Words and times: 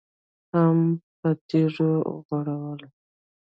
هم 0.53 0.77
په 1.19 1.29
تيږو 1.47 1.91
غړول. 2.27 2.81